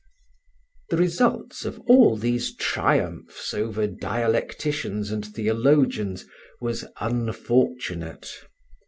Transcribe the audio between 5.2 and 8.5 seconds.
theologians was unfortunate.